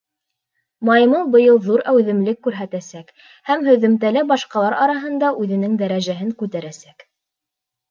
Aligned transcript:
Маймыл 0.89 1.27
быйыл 1.35 1.59
ҙур 1.65 1.83
әүҙемлек 1.91 2.39
күрһәтәсәк 2.47 3.13
һәм 3.51 3.69
һөҙөмтәлә 3.69 4.25
башҡалар 4.33 4.79
араһында 4.89 5.33
үҙенең 5.45 5.79
дәрәжәһен 5.85 6.35
күтәрәсәк. 6.43 7.09